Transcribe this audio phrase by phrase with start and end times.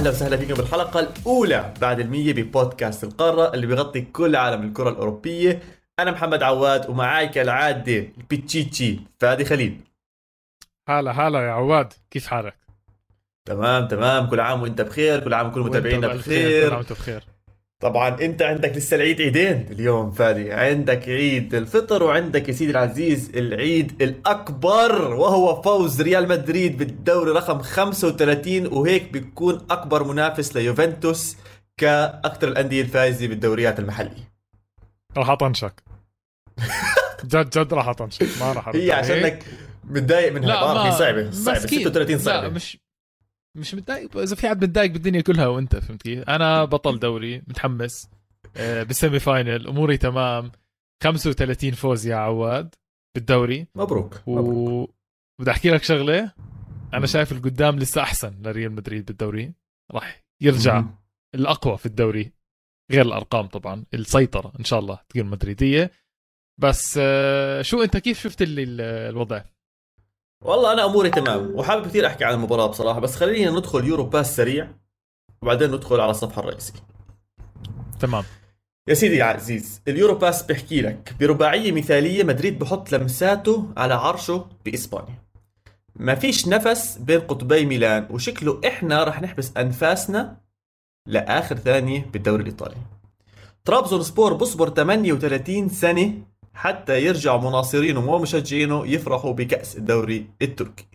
[0.00, 5.62] واهلا وسهلا فيكم بالحلقة الأولى بعد المية ببودكاست القارة اللي بيغطي كل عالم الكرة الأوروبية.
[5.98, 9.80] أنا محمد عواد ومعاي كالعاده البيتشيتشي فادي خليل.
[10.88, 11.92] هلا هلا يا عواد.
[12.10, 12.56] كيف حالك؟
[13.44, 14.26] تمام تمام.
[14.26, 16.68] كل عام وأنت بخير كل عام كل متابعينا بخير.
[16.68, 17.24] كل عام وأنت بخير.
[17.80, 19.66] طبعا أنت عندك لسه العيد عيدين.
[19.70, 26.76] اليوم فادي عندك عيد الفطر وعندك يا سيدي العزيز العيد الأكبر وهو فوز ريال مدريد
[26.76, 31.36] بالدوري رقم 35 وهيك بيكون أكبر منافس ليوفنتوس
[31.76, 34.30] كأكثر الأندية الفائزة بالدوريات المحلية.
[35.16, 35.82] راح اطنشك
[37.24, 39.44] جد جد راح اطنشك ما راح هي عشانك
[39.84, 42.42] متضايق منها لا بعرف ما هي صعبة صعبه 36 صعبة.
[42.42, 42.78] لا مش
[43.56, 48.08] مش متضايق؟ إذا في حد متضايق بالدنيا كلها وأنت فهمت كيف؟ أنا بطل دوري متحمس
[48.56, 50.52] آه، بالسيمي فاينل أموري تمام.
[51.02, 52.74] 35 فوز يا عواد
[53.14, 53.66] بالدوري.
[53.74, 54.94] مبروك و مبروك.
[55.40, 56.32] بدي أحكي لك شغلة.
[56.94, 59.52] أنا شايف القدام لسه أحسن لريال مدريد بالدوري.
[59.92, 60.94] راح يرجع مم.
[61.34, 62.32] الأقوى في الدوري
[62.92, 65.90] غير الأرقام طبعا السيطرة إن شاء الله تكون مدريدية.
[66.60, 69.42] بس آه، شو أنت كيف شفت اللي ال- الوضع؟
[70.44, 74.36] والله أنا أموري تمام وحابب كثير أحكي عن المباراة بصراحة بس خلينا ندخل Euro Pass
[74.36, 74.68] سريع
[75.42, 76.74] وبعدين ندخل على الصفحة الرئيسية.
[78.00, 78.24] تمام.
[78.88, 83.94] يا سيدي يا عزيز ال Euro Pass بيحكي لك برباعية مثالية مدريد بحط لمساته على
[83.94, 85.18] عرشه بإسبانيا.
[85.96, 90.36] ما فيش نفس بين قطبي ميلان وشكله إحنا رح نحبس أنفاسنا
[91.06, 92.76] لآخر ثانية بالدوري الإيطالي.
[93.64, 96.14] طرابزون سبور بصبر 38 سنة
[96.60, 100.86] حتى يرجع مناصرينه ومشجعينه يفرحوا بكأس الدوري التركي.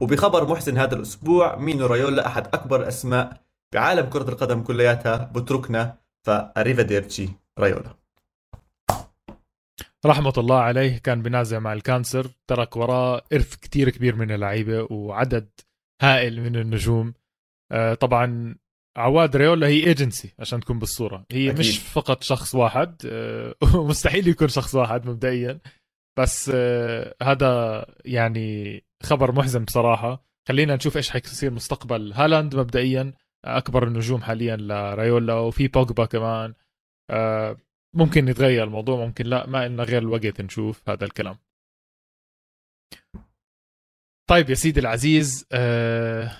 [0.00, 3.40] وبخبر محزن هذا الأسبوع مينو رايولا أحد أكبر الأسماء
[3.74, 7.28] بعالم كرة القدم كلياتها بتركنا؟ فأريفاديرتشي
[7.58, 7.94] رايولا.
[10.06, 14.86] رحمة الله عليه كان بنازع مع ال cancer ترك وراه إرث كتير كبير من اللعيبة
[14.92, 15.48] وعدد
[16.02, 17.14] هائل من النجوم.
[17.72, 18.54] آه، طبعا
[18.96, 21.26] عواد ريولا هي ايجنسي عشان تكون بالصورة.
[21.32, 21.58] هي أكيد.
[21.58, 25.60] مش فقط شخص واحد آه، ومستحيل يكون شخص واحد مبدئيا.
[26.18, 30.24] بس آه، هذا يعني خبر محزن بصراحة.
[30.48, 33.12] خلينا نشوف إيش حيصير مستقبل هالاند مبدئيا.
[33.44, 36.54] أكبر النجوم حاليا لرايولا وفي بوجبا كمان.
[37.10, 37.56] آه،
[37.94, 39.46] ممكن يتغير الموضوع ممكن لا.
[39.46, 41.38] ما لنا غير الوقت نشوف هذا الكلام.
[44.30, 45.46] طيب يا سيدي العزيز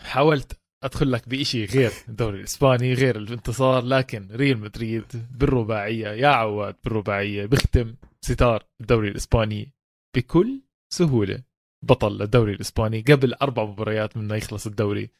[0.02, 6.76] حاولت أدخل لك بشيء غير الدوري الإسباني غير الانتصار لكن ريال مدريد بالرباعية يا عواد
[6.84, 9.72] بالرباعية بختم ستار الدوري الإسباني
[10.16, 10.62] بكل
[10.92, 11.42] سهولة.
[11.84, 15.10] بطل الدوري الإسباني قبل أربع مباريات من يخلص الدوري.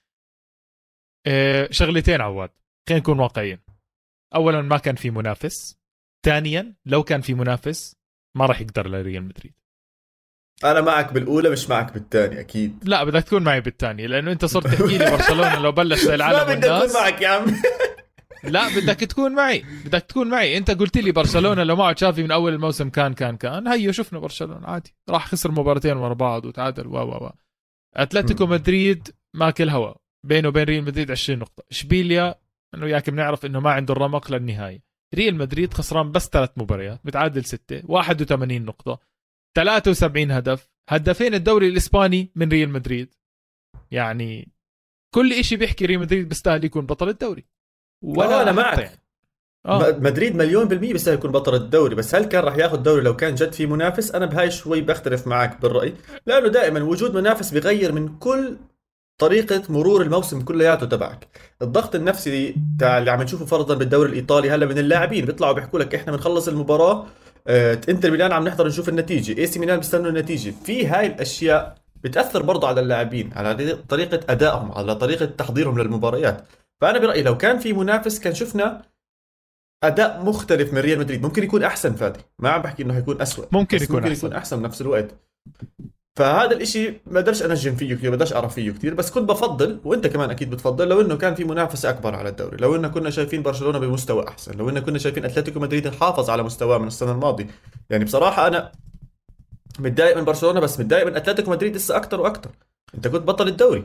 [1.27, 2.51] أه شغلتين عواد
[2.89, 3.59] خلينا نكون واقعيين.
[4.35, 5.79] اولا ما كان في منافس.
[6.27, 7.97] ثانيا لو كان في منافس
[8.37, 9.55] ما راح يقدر لريال مدريد.
[10.65, 12.79] أنا معك بالأولى مش معك بالثانية أكيد.
[12.89, 16.15] لا بدك تكون معي بالثانية لأنه أنت صرت تحكي لي برشلونة لو بلش زي ما
[16.15, 16.95] العالم بدي أكون والناس.
[16.97, 17.47] معك يا عم.
[18.45, 20.57] لا بدك تكون معي بدك تكون معي.
[20.57, 23.69] أنت قلت لي برشلونة لو معه تشافي من أول الموسم كان كان كان.
[23.69, 24.95] هيو شفنا برشلونة عادي.
[25.11, 27.31] راح خسر مباراتين ورا بعض وتعادل و و و
[27.97, 28.47] أتلتيكو.
[28.47, 29.95] مدريد ماكل هوا
[30.27, 31.63] بينه وبين ريال مدريد 20 نقطة.
[31.71, 32.35] إشبيليا
[32.75, 34.83] انه وياك بنعرف إنه ما عنده الرمق للنهاية.
[35.15, 39.14] ريال مدريد خسران بس ثلاث مباريات بتعادل ستة 81 نقطة.
[39.55, 43.15] 73 هدف هدافين الدوري الإسباني من ريال مدريد
[43.91, 44.53] يعني
[45.15, 47.45] كل إشي بيحكي ريال مدريد بيستاهل يكون بطل الدوري
[48.05, 48.79] آه، أنا حتى معك.
[48.79, 49.01] يعني.
[49.67, 49.91] آه.
[49.91, 53.35] مدريد مليون بالمية بيستاهل يكون بطل الدوري بس هل كان راح ياخذ دوري لو كان
[53.35, 55.95] جد في منافس أنا بهاي شوي بختلف معك بالرأي
[56.27, 58.57] لأنه دائما وجود منافس بيغير من كل
[59.19, 61.29] طريقة مرور الموسم كلياته تبعك
[61.63, 65.95] الضغط النفسي تاع اللي عم نشوفه فرضا بالدوري الإيطالي هلا من اللاعبين بيطلعوا بيحكوا لك
[65.95, 67.07] إحنا بنخلص المباراة آه،
[67.89, 69.41] انتر ميلان عم نحضر نشوف النتيجة.
[69.41, 70.55] AC ميلان بيستنوا النتيجة.
[70.65, 76.45] في هاي الأشياء بتأثر برضه على اللاعبين على طريقة أدائهم على طريقة تحضيرهم للمباريات.
[76.81, 78.83] فأنا برأيي لو كان في منافس كان شفنا
[79.85, 81.23] أداء مختلف من ريال مدريد.
[81.23, 82.21] ممكن يكون أحسن فادي.
[82.39, 84.13] ما عم بحكي إنه حيكون اسوء ممكن يكون ممكن.
[84.13, 85.11] يكون أحسن بنفس الوقت.
[86.17, 89.81] فهذا الإشي ما بقدرش أنجم فيه كثير ما بقدرش أعرف فيه كثير بس كنت بفضل
[89.85, 93.11] وأنت كمان أكيد بتفضل لو إنه كان في منافسة أكبر على الدوري لو إنه كنا
[93.11, 97.13] شايفين برشلونة بمستوى أحسن لو إنه كنا شايفين أتلتيكو مدريد حافظ على مستواه من السنة
[97.13, 97.47] الماضية.
[97.91, 98.73] يعني بصراحة أنا
[99.79, 102.51] متضايق من برشلونة بس متضايق من أتلتيكو مدريد لسه أكثر وأكثر
[102.95, 103.85] أنت كنت بطل الدوري.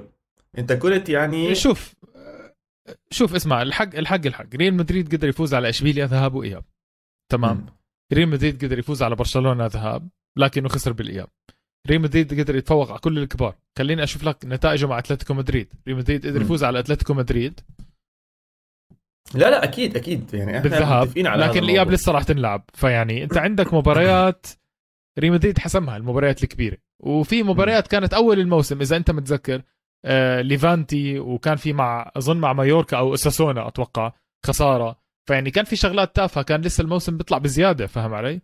[0.57, 1.93] أنت كنت يعني شوف
[3.11, 4.55] شوف اسمع الحق الحق الحق.
[4.55, 6.63] ريال مدريد قدر يفوز على إشبيليا ذهاب وإياب.
[7.31, 7.65] تمام.
[8.13, 11.27] ريال مدريد قدر يفوز على برشلونة ذهاب لكنه خسر بالإياب.
[11.87, 13.55] ريال مدريد قدر يتفوق على كل الكبار.
[13.77, 15.73] خليني أشوف لك نتائجه مع أتلتيكو مدريد.
[15.87, 16.41] ريال مدريد قدر.
[16.41, 17.59] يفوز على أتلتيكو مدريد.
[19.33, 20.33] لا لا أكيد أكيد.
[20.33, 21.03] يعني إحنا بالذهاب.
[21.03, 21.91] متفقين على لكن الإياب.
[21.91, 22.63] لسه راح تنلعب.
[22.73, 24.47] فيعني أنت عندك مباريات.
[25.19, 26.77] ريال مدريد حسمها المباريات الكبيرة.
[26.99, 29.61] وفي مباريات كانت أول الموسم إذا أنت متذكر
[30.05, 34.13] آه ليفانتي وكان في مع أظن مع مايوركا أو أوساسونا أتوقع
[34.45, 34.99] خسارة.
[35.27, 38.41] فيعني كان في شغلات تافهة كان لسه الموسم بيطلع بزيادة فاهم علي؟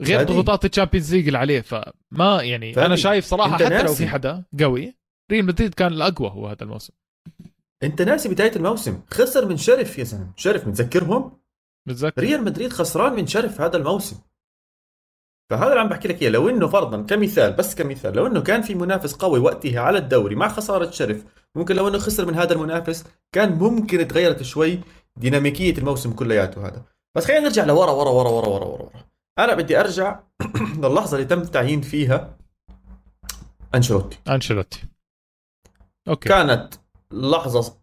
[0.00, 0.32] غير فادي.
[0.32, 2.86] ضغوطات ال Champions League اللي عليه فما يعني فادي.
[2.86, 3.94] أنا شايف صراحة حتى لو ناسي.
[3.94, 4.96] في حدا قوي
[5.32, 6.92] ريال مدريد كان الأقوى هو هذا الموسم
[7.82, 11.38] أنت ناسي بداية الموسم خسر من شيريف يا زلمة شيريف متذكرهم
[11.86, 14.16] بتذكر ريال مدريد خسران من شيريف هذا الموسم
[15.50, 18.62] فهذا اللي عم بحكي لك إياه لو إنه فرضا كمثال بس كمثال لو إنه كان
[18.62, 21.24] في منافس قوي وقتها على الدوري مع خسارة شيريف
[21.54, 24.80] ممكن لو إنه خسر من هذا المنافس كان ممكن تغيرت شوي
[25.16, 26.84] ديناميكية الموسم كلياته هذا
[27.16, 29.05] بس خلينا نرجع لورا ورا ورا ورا ورا ورا, ورا.
[29.38, 30.20] أنا بدي أرجع
[30.82, 32.36] للحظة اللي تم تعيين فيها
[33.74, 34.18] أنشيلوتي.
[34.28, 34.84] أنشيلوتي.
[36.08, 36.28] أوكي.
[36.28, 36.74] كانت
[37.12, 37.76] لحظة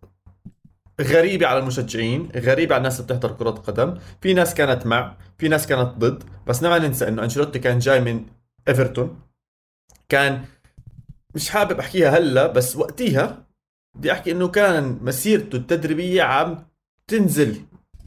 [1.02, 5.48] غريبة على المشجعين غريبة على الناس اللي بتحضر كرة قدم في ناس كانت مع في
[5.48, 8.26] ناس كانت ضد بس ما ننسى إنه أنشيلوتي كان جاي من
[8.68, 9.20] إيفرتون.
[10.10, 10.46] كان
[11.36, 13.44] مش حابب أحكيها هلا بس وقتها
[13.98, 16.66] بدي أحكي إنه كان مسيرته التدريبية عم
[17.08, 17.62] تنزل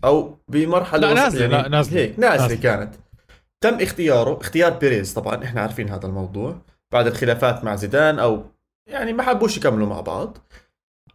[0.04, 2.00] أو بمرحلة لا، نازلة، لا، نازلة.
[2.00, 2.54] هيك نازلة.
[2.60, 2.94] كانت.
[3.60, 5.14] تم اختياره اختيار بيريز.
[5.14, 6.60] طبعا إحنا عارفين هذا الموضوع.
[6.92, 8.44] بعد الخلافات مع زيدان أو
[8.88, 10.38] يعني ما حبوش يكملوا مع بعض.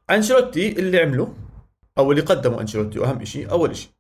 [0.10, 1.34] أنشيلوتي اللي عمله
[1.98, 3.92] أو اللي قدمه أنشيلوتي واهم شيء أول شيء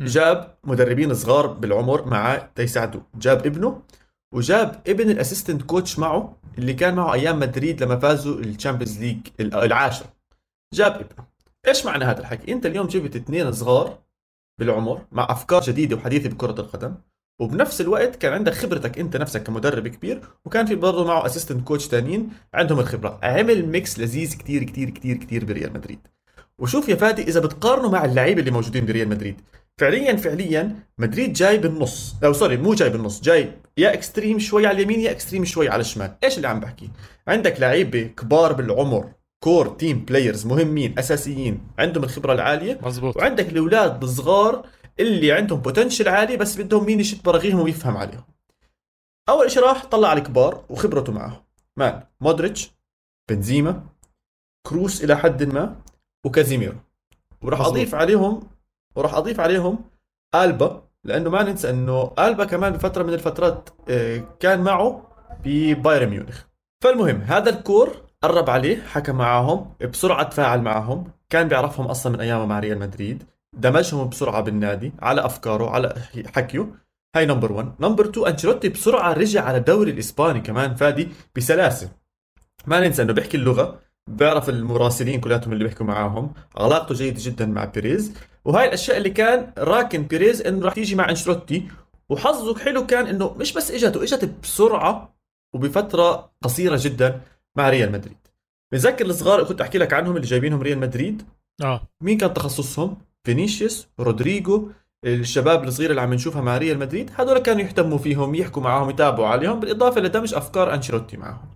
[0.00, 3.82] جاب مدربين صغار بالعمر معاه تيساعدوه جاب ابنه
[4.34, 8.98] وجاب ابن ال assistant coach معه اللي كان معه أيام مدريد لما فازوا ال Champions
[8.98, 10.06] League العاشر.
[10.74, 11.26] جاب ابنه.
[11.68, 13.98] إيش معنى هذا الحكي؟ أنت اليوم جبت اثنين صغار
[14.58, 16.94] بالعمر مع أفكار جديدة وحديثة بكرة القدم
[17.40, 21.86] وبنفس الوقت كان عندك خبرتك أنت نفسك كمدرب كبير وكان في برضه معه assistant coach
[21.86, 23.20] ثانيين عندهم الخبرة.
[23.22, 25.98] عمل mix لذيذ كتير كتير كتير كتير بريال مدريد.
[26.58, 29.40] وشوف يا فادي إذا بتقارنه مع اللعيبة اللي موجودين بريال مدريد
[29.78, 32.14] فعليا فعليا مدريد جاي بالنص.
[32.24, 35.80] أو sorry مو جاي بالنص جاي يا extreme شوي على اليمين يا extreme شوي على
[35.80, 36.14] الشمال.
[36.24, 36.90] إيش اللي عم بحكي؟
[37.28, 39.12] عندك لعيبة كبار بالعمر.
[39.46, 44.66] core team players مهمين أساسيين عندهم الخبرة العالية مزبوط وعندك الأولاد الصغار
[45.00, 48.24] اللي عندهم potential عالي بس بدهم مين يشد براغيهم ويفهم عليهم.
[49.28, 51.46] أول شيء راح طلع على الكبار وخبرته معه.
[51.76, 52.70] مان مودريتش
[53.30, 53.86] بنزيما
[54.66, 55.76] كروس إلى حد ما
[56.24, 56.76] وكازيميرو.
[57.42, 57.60] وراح.
[57.60, 58.48] أضيف عليهم
[58.96, 59.84] وراح أضيف عليهم
[60.34, 65.02] ألابا لأنه ما ننسى إنه ألابا كمان بفترة من الفترات آه، كان معه
[65.44, 66.44] ببايرن ميونخ.
[66.84, 72.20] فالمهم هذا ال core قرب عليه حكى معهم بسرعة تفاعل معهم كان بيعرفهم أصلا من
[72.20, 73.22] ايامه مع ريال مدريد.
[73.52, 75.94] دمجهم بسرعة بالنادي على أفكاره على
[76.34, 76.66] حكيه.
[77.16, 81.88] هاي number 1 number 2 أنشيلوتي بسرعة رجع على الدوري الإسباني كمان فادي بسلاسة.
[82.66, 86.32] ما ننسى إنه بيحكي اللغة بيعرف المراسلين كلياتهم اللي بيحكوا معاهم.
[86.56, 88.14] علاقته جيدة جدا مع بيريز.
[88.44, 91.68] وهاي الأشياء اللي كان راكن بيريز إنه راح تيجي مع أنشيلوتي.
[92.08, 95.16] وحظه حلو كان إنه مش بس إجته اجت بسرعة
[95.54, 97.20] وبفترة قصيرة جدا.
[97.56, 98.16] مع ريال مدريد.
[98.72, 101.22] بتذكر الصغار كنت أحكي لك عنهم اللي جايبينهم ريال مدريد.
[101.62, 101.88] آه.
[102.00, 104.68] مين كان تخصصهم؟ فينيسيوس رودريجو
[105.04, 107.10] الشباب الصغيره اللي عم نشوفها مع ريال مدريد.
[107.16, 109.60] هذول كانوا يهتموا فيهم يحكوا معاهم يتابعوا عليهم.
[109.60, 111.48] بالإضافة لدمج أفكار أنشيلوتي معهم.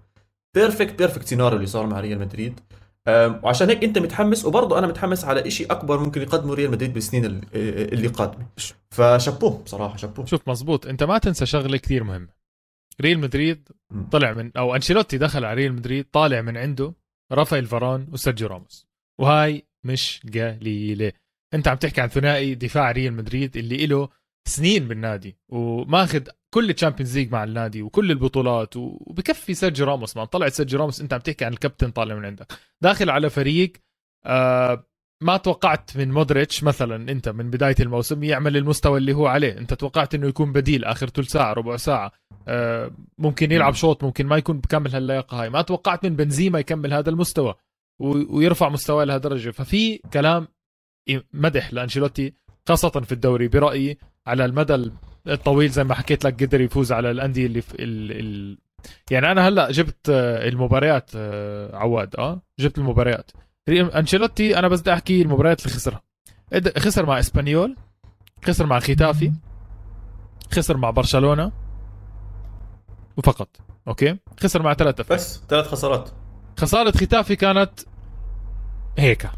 [0.55, 2.61] perfect perfect scenario اللي صار مع ريال مدريد.
[3.09, 7.25] وعشان هيك أنت متحمس وبرضه أنا متحمس على إشي أكبر ممكن يقدمه ريال مدريد بالسنين
[7.25, 7.45] ال-
[7.93, 8.47] اللي قادمة.
[8.91, 10.27] فشابوه بصراحة شابوه.
[10.27, 10.87] شوف مزبوط.
[10.87, 12.40] أنت ما تنسى شغلة كثير مهمة.
[13.01, 13.69] ريال مدريد.
[14.13, 16.95] طلع من أو أنشيلوتي دخل على ريال مدريد طالع من عنده
[17.33, 18.87] رافائيل فاران وسيرجيو راموس.
[19.21, 21.13] وهاي مش قليلة.
[21.55, 24.09] أنت عم تحكي عن ثنائي دفاع ريال مدريد اللي له
[24.49, 30.17] سنين بالنادي وماخذ كل ال Champions League مع النادي وكل البطولات وبكفي سيرجيو راموس.
[30.17, 32.47] ما طلعت سيرجيو راموس أنت عم تحكي عن الكابتن طالع من عندك.
[32.83, 33.73] داخل على فريق
[34.27, 34.90] آه
[35.23, 39.59] ما توقعت من مودريتش مثلا أنت من بداية الموسم يعمل المستوى اللي هو عليه.
[39.59, 42.13] أنت توقعت إنه يكون بديل آخر ثلث ساعة ربع ساعة.
[42.49, 45.51] آه ممكن يلعب شوط ممكن ما يكون بكمل هاللياقة هاي.
[45.51, 47.55] ما توقعت من بنزيما يكمل هذا المستوى
[48.31, 49.51] ويرفع مستواه لهالدرجة.
[49.51, 50.49] ففي كلام
[51.33, 52.35] مدح لأنشيلوتي
[52.69, 54.91] خاصة في الدوري برأيي على المدى
[55.29, 58.13] الطويل زي ما حكيت لك قدر يفوز على الأندية اللي في ال...
[58.13, 58.59] ال...
[59.11, 63.31] يعني أنا هلأ جبت المباريات آه، عواد آه جبت المباريات.
[63.69, 66.03] أنشيلوتي أنا بس بدي أحكي المباريات اللي خسرها.
[66.79, 67.77] خسر مع إسبانيول
[68.45, 69.33] خسر مع ختافي
[70.53, 71.53] خسر مع برشلونة
[73.17, 73.57] وفقط.
[73.89, 75.17] أوكي؟ خسر مع ثلاثة فرق.
[75.17, 76.11] بس ثلاث خسارات.
[76.59, 77.81] خسارة ختافي كانت
[78.99, 79.31] هيك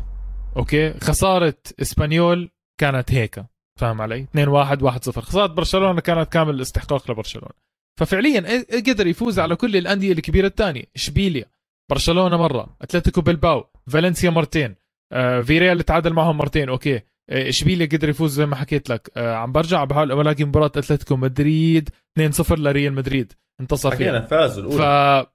[0.56, 2.50] أوكي؟ خسارة إسبانيول
[2.80, 3.44] كانت هيك
[3.80, 7.54] فاهم علي؟ 2 1 1 0 خسارة برشلونة كانت كامل استحقاق لبرشلونة.
[7.96, 10.84] ففعليا قدر يفوز على كل الأندية الكبيرة الثانية.
[10.96, 11.44] إشبيليا.
[11.92, 14.74] برشلونة مرة أتلتيكو بلباو فالنسيا مرتين.
[15.12, 16.94] آه فيريال تعادل معهم مرتين أوكي.
[16.96, 19.10] آه، إشبيليا قدر يفوز زي ما حكيت لك.
[19.16, 23.32] آه عم برجع بحاول الاقي مباراة أتلتيكو مدريد 2 0 لريال مدريد.
[23.60, 24.20] انتصر فيها.
[24.20, 25.26] فازوا ف الاولى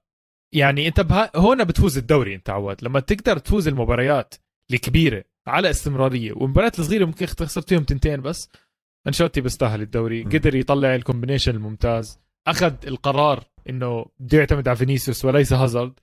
[0.54, 2.84] يعني أنت بها هون بتفوز الدوري أنت عواد.
[2.84, 4.34] لما تقدر تفوز المباريات
[4.72, 8.50] الكبيرة على استمرارية والمباريات الصغيرة ممكن خسرت فيهم تنتين بس
[9.06, 10.24] أنشيلوتي بيستاهل الدوري.
[10.24, 10.28] م.
[10.28, 12.20] قدر يطلع ال combination الممتاز.
[12.46, 16.00] أخذ القرار إنه بده يعتمد على فينيسيوس وليس هازارد.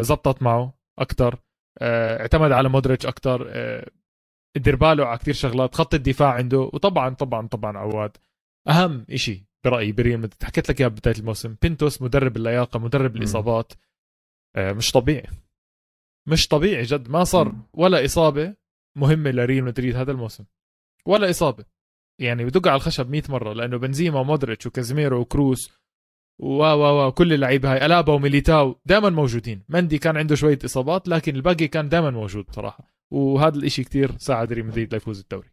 [0.00, 1.38] زبطت معه أكثر
[1.82, 3.90] اعتمد على مودريتش أكثر آه،
[4.56, 8.16] دير باله على كثير شغلات خط الدفاع عنده وطبعا طبعا طبعا عواد.
[8.68, 13.72] أهم إشي برأيي بريال مدريد حكيت لك اياها بداية الموسم بينتوس مدرب اللياقة مدرب الإصابات.
[14.56, 15.26] آه، مش طبيعي.
[16.28, 17.54] مش طبيعي جد ما صار.
[17.72, 18.54] ولا إصابة
[18.96, 20.44] مهمة لريال مدريد هذا الموسم.
[21.06, 21.64] ولا إصابة.
[22.20, 25.78] يعني بدق على الخشب 100 مرة لأنه بنزيما ومودريتش وكازيميرو وكروس
[26.38, 29.62] و و و كل اللعيبة هاي ألابا وميليتاو دائما موجودين.
[29.68, 34.52] مندي كان عنده شوية إصابات لكن الباقي كان دائما موجود بصراحه وهذا الإشي كتير ساعد
[34.52, 35.48] ريال مدريد ليفوز الدوري.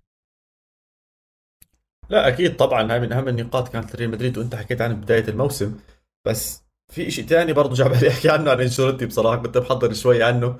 [2.09, 2.91] لا أكيد طبعا.
[2.91, 5.79] هاي من أهم النقاط كانت ريال مدريد وأنت حكيت عنه بداية الموسم.
[6.25, 6.63] بس
[6.93, 10.59] في شيء ثاني برضه جاب علي احكي عنه عن أنشيلوتي بصراحة كنت محضر شوي عنه.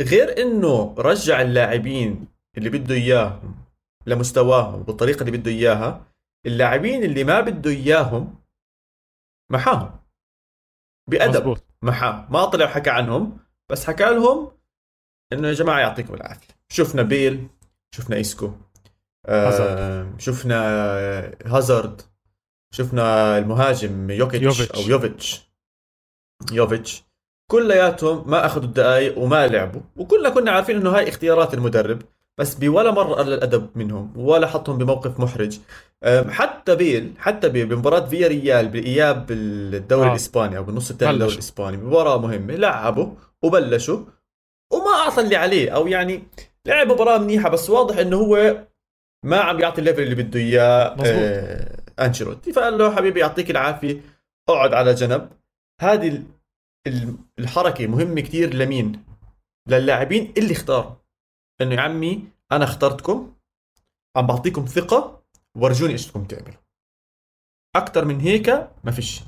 [0.00, 2.28] غير إنه رجع اللاعبين
[2.58, 3.54] اللي بده إياهم
[4.06, 6.06] لمستواهم بالطريقة اللي بده إياها
[6.46, 8.42] اللاعبين اللي ما بده إياهم
[9.52, 10.00] محاهم.
[11.10, 13.38] بأدب مزبوط محا ما طلع حكى عنهم
[13.70, 14.52] بس حكى لهم
[15.32, 16.54] إنه يا جماعة يعطيكم العافية.
[16.68, 17.48] شفنا بيل
[17.94, 18.52] شفنا إيسكو
[19.26, 20.20] آه هازارد.
[20.20, 20.56] شفنا
[21.46, 22.02] هازارد
[22.74, 24.76] شفنا المهاجم يوكيتش يوفيتش.
[24.76, 25.50] أو يوفيتش.
[26.52, 27.04] يوفيتش.
[27.50, 32.02] كلياتهم ما أخذوا الدقائق وما لعبوا وكلنا كنا عارفين إنه هاي اختيارات المدرب.
[32.38, 35.58] بس بولا مرة قل الأدب منهم ولا حطهم بموقف محرج
[36.28, 40.10] حتى بيل حتى بيل بمباراة فيا ريال بإياب الدوري آه.
[40.10, 41.12] الإسباني أو بالنص الثاني.
[41.12, 43.98] الدوري الإسباني مباراة مهمة لعبوا وبلشوا
[44.72, 46.22] وما أعطى اللي عليه أو يعني
[46.66, 48.66] لعب مباراة منيحة بس واضح إنه هو
[49.24, 50.96] ما عم يعطي الليفل اللي بده إياه.
[51.04, 54.00] آه أنشيلوتي فقال له حبيبي يعطيك العافية
[54.48, 55.28] اقعد على جنب
[55.80, 56.24] هذه ال-
[56.86, 59.02] ال- الحركة مهمة كتير لمين
[59.68, 60.90] للاعبين اللي اختاروا
[61.60, 63.34] انه يا عمي أنا اخترتكم
[64.16, 65.22] عم بعطيكم ثقة
[65.54, 66.60] ورجوني إيش بدكم تعملوا
[67.76, 68.48] أكثر من هيك
[68.84, 69.20] ما فيش.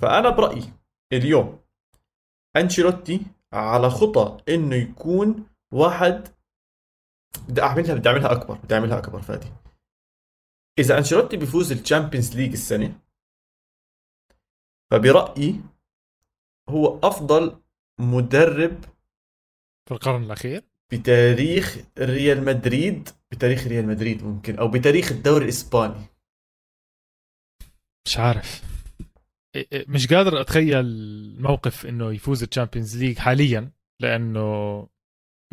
[0.00, 0.72] فأنا برأيي
[1.12, 1.60] اليوم
[2.56, 3.20] أنشيلوتي
[3.52, 6.28] على خطى إنه يكون واحد
[7.48, 9.52] بدي أعملها بدي أعملها أكبر بدي أعملها أكبر فادي.
[10.78, 13.00] إذا أنشيلوتي بيفوز ال Champions League السنة
[14.90, 15.60] فبرأيي
[16.68, 17.60] هو أفضل
[18.00, 18.84] مدرب
[19.88, 26.04] في القرن الأخير؟ بتاريخ ريال مدريد بتاريخ ريال مدريد ممكن أو بتاريخ الدوري الإسباني.
[28.06, 28.62] مش عارف.
[29.56, 33.70] إيه- إيه، مش قادر أتخيل الموقف إنه يفوز ال Champions League حاليا
[34.02, 34.88] لأنه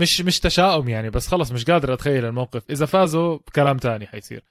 [0.01, 2.63] مش مش تشاؤم يعني بس خلص مش قادر أتخيل الموقف.
[2.69, 4.43] إذا فازوا كلام تاني حيصير.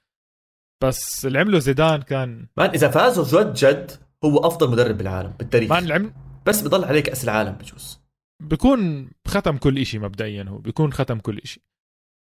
[0.83, 3.91] بس اللي عمله زيدان كمان إذا فازوا جد جد
[4.25, 5.71] هو أفضل مدرب بالعالم بالتاريخ.
[5.71, 6.12] ما اللي عمل
[6.47, 8.01] بس بضل عليه كاس العالم بجوز.
[8.42, 11.62] بيكون ختم كل إشي مبدئيا هو بيكون ختم كل إشي.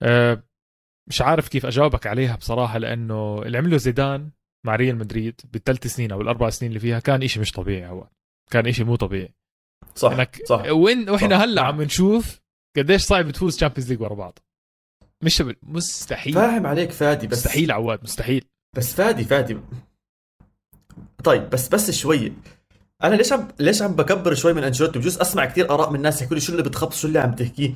[0.03, 0.43] أه
[1.09, 4.31] مش عارف كيف أجاوبك عليها بصراحة لأنه اللي عمله زيدان
[4.67, 8.09] مع ريال مدريد بالثلاث سنين أو الأربع سنين اللي فيها كان إشي مش طبيعي هو.
[8.51, 9.35] كان إشي مو طبيعي.
[9.95, 10.63] صح إنك صح.
[10.71, 11.43] وين وإحنا صح.
[11.43, 12.41] هلأ عم نشوف
[12.77, 14.39] قديش صعب تفوز Champions League ورا بعض.
[15.25, 16.35] مش مستحيل.
[16.35, 18.45] فاهم عليك فادي بس مستحيل عواد مستحيل.
[18.77, 19.61] بس فادي فادي.
[21.25, 22.33] طيب بس بس شوي.
[23.05, 26.23] أنا ليش عم ليش عم بكبر شوي من انشيلوتي؟ بجوز اسمع كثير آراء من الناس
[26.23, 27.75] يحكوا لي شو اللي بتخبص شو اللي عم تحكيه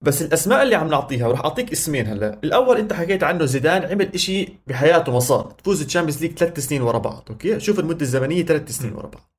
[0.00, 2.38] بس الأسماء اللي عم نعطيها وراح أعطيك اسمين هلا.
[2.44, 6.60] الأول أنت حكيت عنه زيدان عمل إشي بحياته ما صار تفوز ال Champions League ثلاث
[6.60, 9.30] سنين ورا بعض أوكي؟ شوف المدة الزمنية ثلاث سنين ورا بعض.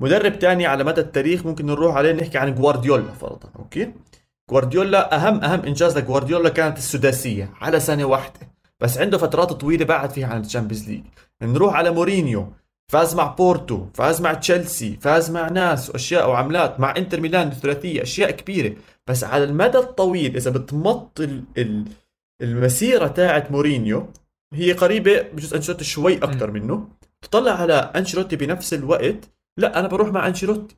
[0.00, 3.92] مدرب تاني على مدى التاريخ ممكن نروح عليه نحكي عن جوارديولا فرضا أوكي؟
[4.50, 8.40] جوارديولا اهم أهم إنجاز لجوارديولا كانت السداسية على سنه واحدة.
[8.80, 11.02] بس عنده فترات طويلة بعد فيها عن ال Champions League.
[11.42, 12.52] نروح على مورينيو.
[12.92, 18.02] فاز مع بورتو فاز مع تشيلسي فاز مع ناس وأشياء وعملات مع إنتر ميلان الثلاثية
[18.02, 18.76] أشياء كبيرة.
[19.06, 21.84] بس على المدى الطويل إذا بتمط ال ال
[22.42, 24.12] المسيرة تاعت مورينيو
[24.54, 26.88] هي قريبة بجوز أنشيلوتي شوي أكثر منه.
[27.22, 29.30] تطلع على أنشيلوتي بنفس الوقت.
[29.58, 30.76] لا أنا بروح مع أنشيلوتي.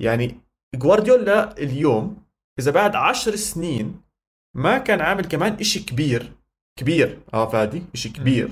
[0.00, 0.40] يعني
[0.74, 2.16] جوارديولا اليوم
[2.58, 4.00] إذا بعد عشر سنين
[4.56, 6.32] ما كان عامل كمان إشي كبير
[6.78, 7.18] كبير.
[7.34, 8.48] آه فادي إشي كبير.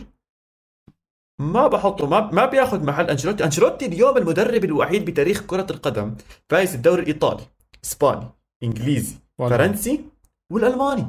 [1.39, 6.15] ما بحطه ما ما بياخذ محل أنشيلوتي أنشيلوتي اليوم المدرب الوحيد بتاريخ كرة القدم
[6.51, 7.43] فايز الدوري الإيطالي
[7.85, 8.29] إسباني
[8.63, 9.57] إنجليزي والله.
[9.57, 10.05] فرنسي
[10.53, 11.07] والألماني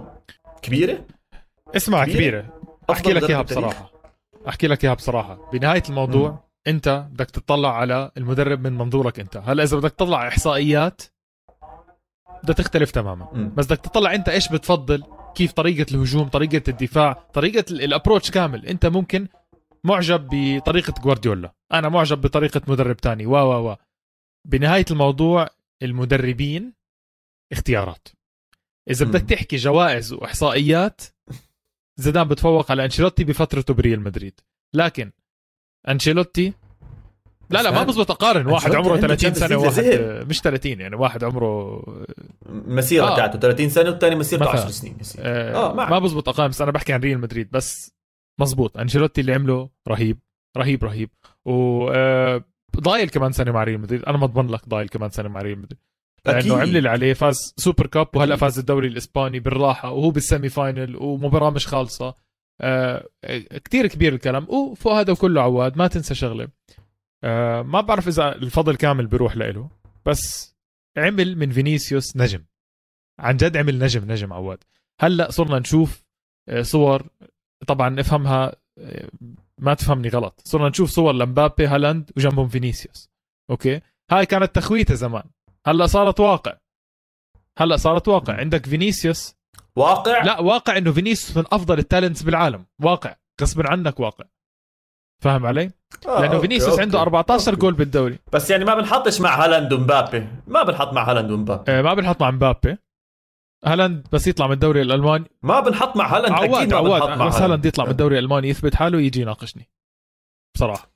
[0.61, 1.05] كبيرة
[1.75, 2.15] اسمع كبيرة.
[2.41, 2.53] كبيرة
[2.91, 3.41] أحكي أفضل لك إياها.
[3.41, 3.91] بصراحة
[4.47, 6.37] أحكي لك إياها بصراحة بنهاية الموضوع مم.
[6.67, 11.01] أنت بدك تطلع على المدرب من منظورك أنت هلا إذا بدك تطلع إحصائيات
[12.43, 13.53] بدها تختلف تماما مم.
[13.55, 15.03] بس بدك تطلع أنت إيش بتفضل
[15.35, 19.27] كيف طريقة الهجوم طريقة الدفاع طريقة ال- الابروتش كامل أنت ممكن
[19.85, 23.75] معجب بطريقة جوارديولا أنا معجب بطريقة مدرب تاني وا وا وا
[24.47, 25.49] بنهاية الموضوع
[25.83, 26.73] المدربين
[27.51, 28.07] اختيارات
[28.89, 29.05] إذا.
[29.05, 31.01] بدك تحكي جوائز وإحصائيات
[31.99, 34.39] زيدان بتفوق على أنشيلوتي بفترته بريال مدريد
[34.73, 35.11] لكن
[35.89, 36.53] أنشيلوتي
[37.49, 40.25] لا لا ما بزبط أقارن واحد عمره عنده 30 سنة وواحد.
[40.29, 41.83] مش 30 يعني واحد عمره
[42.49, 43.15] مسيرة آه.
[43.15, 44.61] تاعته 30 سنة والثاني مسيرته مثلاً.
[44.61, 44.97] 10 سنين.
[45.19, 45.89] آه معك.
[45.91, 47.91] ما بزبط أقارن بس أنا بحكي عن ريال مدريد بس
[48.39, 50.19] مزبوط أنشيلوتي اللي عمله رهيب
[50.57, 51.09] رهيب رهيب.
[51.45, 52.43] و آه،
[52.79, 54.03] ضايل كمان سنة مع ريال مدريد.
[54.03, 55.79] أنا مضمن لك ضايل كمان سنة مع ريال مدريد.
[56.25, 58.35] لأنه عمل اللي عليه فاز Super Cup وهلأ.
[58.35, 62.15] فاز الدوري الإسباني بالراحة وهو بال semi-final ومباراة مش خالصة.
[62.61, 63.09] آه
[63.65, 64.47] كتير كبير الكلام.
[64.49, 66.47] وفوق هذا كله عواد ما تنسى شغلة.
[67.23, 69.69] آه ما بعرف إذا الفضل كامل بيروح له
[70.05, 70.55] بس
[70.97, 72.45] عمل من فينيسيوس نجم.
[73.19, 74.63] عن جد عمل نجم نجم عواد.
[75.01, 76.03] هلأ صرنا نشوف
[76.49, 77.07] آه، صور
[77.67, 78.51] طبعا افهمها
[79.57, 80.41] ما تفهمني غلط.
[80.45, 83.09] صرنا نشوف صور لمبابي هالاند وجنبهم فينيسيوس.
[83.49, 85.23] أوكي؟ هاي كانت تخويته زمان
[85.67, 86.53] هلأ صارت واقع.
[87.59, 88.33] هلأ صارت واقع.
[88.33, 89.35] عندك فينيسيوس.
[89.75, 92.65] واقع؟ لا واقع إنه فينيسيوس من أفضل ال talents بالعالم.
[92.81, 93.15] واقع.
[93.41, 94.25] غصبا عنك واقع.
[95.23, 95.71] فاهم علي؟
[96.07, 96.79] آه، لأنه فينيسيوس.
[96.79, 97.61] عنده 14 أوكي.
[97.61, 98.19] جول بالدوري.
[98.33, 100.27] بس يعني ما بنحطش مع هالاند ومبابي.
[100.47, 101.71] ما بنحط مع هالاند ومبابي.
[101.71, 102.77] آه ما بنحط مع مبابي.
[103.65, 105.31] هالاند بس يطلع من الدوري الألماني.
[105.43, 107.65] ما بنحط مع هالاند عواد أكيد ما عواد بنحط مع بس هالاند.
[107.65, 109.69] يطلع من الدوري الألماني يثبت حاله ويجي يناقشني.
[110.55, 110.93] بصراحة.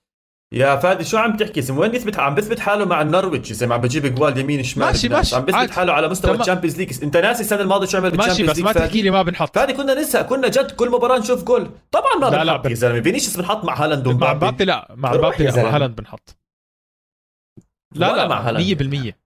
[0.53, 3.75] يا فادي شو عم تحكي؟ اسم وين يثبت عم بيثبت حاله مع النرويج زي ما
[3.75, 5.09] عم بجيب جوال يمين شمال ماشي،.
[5.09, 5.71] ماشي، عم عادي.
[5.74, 6.36] حاله على مستوى.
[6.36, 7.03] الشامبيونز ليج.
[7.03, 9.21] انت ناسي السنة الماضية شو عمل ماشي بالشامبيونز بس League ما فادي؟ تحكي لي ما
[9.21, 9.55] بنحط.
[9.55, 11.69] فادي كنا ننسى كنا جد كل مباراة نشوف جول.
[11.91, 13.01] طبعا ما لا، لا، بنحط بن- يا زلمة.
[13.01, 14.36] فينيسيوس بنحط مع هالاند مع ومبابي.
[14.36, 15.70] مبابي لا مع مبابي لا مع.
[15.75, 16.37] هالاند بنحط.
[17.96, 18.65] لا لا مع هالاند.
[18.65, 19.18] 100%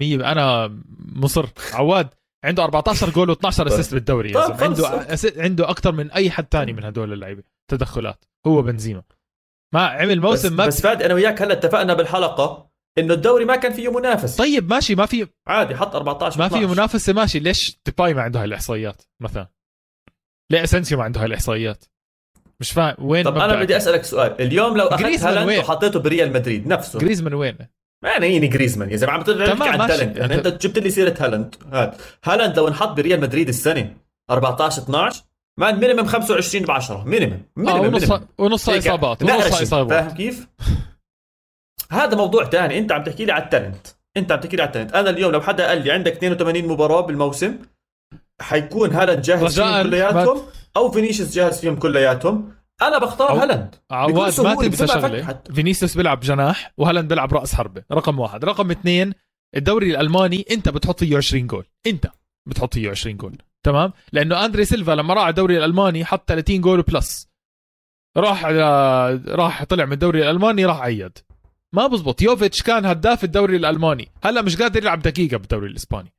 [0.00, 0.76] 100 أنا
[1.16, 1.46] مصر.
[1.72, 2.08] عواد.
[2.44, 4.64] عنده 14 جول و12 assist بالدوري يا طيب، زلمة.
[4.64, 7.42] عنده عنده أكثر من أي حد تاني من هدول اللعيبة.
[7.70, 8.24] تدخلات.
[8.46, 9.02] هو بنزيما.
[9.74, 13.56] ما عمل بس, موسم ما بس فادي أنا وياك هلا اتفقنا بالحلقة إنه الدوري ما
[13.56, 16.74] كان فيه منافس طيب ماشي ما في عادي حط 14 ما في 12.
[16.74, 17.38] منافسة ماشي.
[17.38, 19.48] ليش ديباي ما عنده هاي الاحصائيات مثلا؟
[20.50, 21.84] ليه اسنسيو ما عنده هاي الاحصائيات
[22.60, 24.40] مش فاهم وين طب أنا؟ بدي أسألك سؤال.
[24.40, 26.98] اليوم لو أخذت هالاند؟ وحطيته بريال مدريد نفسه.
[26.98, 27.58] جريزمان وين؟
[28.04, 29.96] ما نيني جريزمان يا زلمه عم تحكي تمام، عن ماشي.
[29.96, 31.94] talent يعني أنت جبت لي سيرة هالاند هاد.
[32.24, 33.96] هالاند لو انحط بريال مدريد السنة
[34.30, 35.22] 14 12
[35.60, 38.28] ما minimum 25 ب 10 minimum minimum ونص إصابات.
[38.38, 39.22] ونص إصابات.
[39.90, 40.46] فاهم كيف؟
[41.90, 42.78] هذا موضوع تاني.
[42.78, 43.86] أنت عم تحكي لي على ال talent
[44.16, 46.68] أنت عم تحكي لي على ال talent أنا اليوم لو حدا قال لي عندك 82
[46.68, 47.58] مباراة بالموسم
[48.40, 50.42] حيكون هالاند جاهز فيهم كلياتهم
[50.76, 52.54] أو فينيسيوس جاهز فيهم كلياتهم.
[52.82, 53.74] أنا بختار أو- هالاند.
[53.90, 55.40] عواد ما تنسى شغله.
[55.54, 57.84] فينيسيوس بيلعب جناح وهالاند بيلعب رأس حربة.
[57.92, 58.44] رقم واحد.
[58.44, 59.12] رقم اثنين
[59.56, 61.64] الدوري الألماني أنت بتحط فيه 20 جول.
[61.86, 62.06] أنت
[62.48, 63.38] بتحط فيه 20 جول.
[63.62, 67.28] تمام؟ لأنه أندري سيلفا لما راح الدوري الألماني حط 30 goal plus.
[68.16, 68.44] راح
[69.28, 71.18] راح طلع من الدوري الألماني راح عيد.
[71.74, 72.22] ما بزبط.
[72.22, 74.08] يوفيتش كان هداف الدوري الألماني.
[74.24, 76.12] هلا مش قادر يلعب دقيقة بالدوري الإسباني.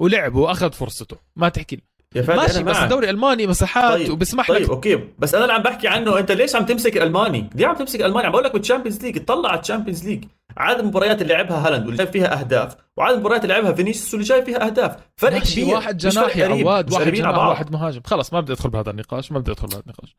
[0.00, 1.16] ولعب وأخذ فرصته.
[1.36, 1.82] ما تحكي لي.
[2.14, 2.76] يا فادي ماشي بس.
[2.76, 6.32] الدوري الالماني مساحات طيب، وبسمح طيب لك okay بس أنا اللي عم بحكي عنه أنت
[6.32, 9.48] ليش عم تمسك الألماني؟ ليه عم تمسك الألماني؟ عم بقول لك بال Champions League اطلع
[9.48, 10.24] على ال Champions League
[10.56, 14.26] عدد المباريات اللي لعبها هالاند واللي جايب فيها أهداف وعدد المباريات اللي لعبها فينيسيوس واللي
[14.26, 17.38] جايب فيها أهداف فرق ماشي كبير واحد جناح يا عواد واحد جناح.
[17.38, 20.16] واحد مهاجم خلص ما بدي أدخل بهذا النقاش ما بدي أدخل بهذا النقاش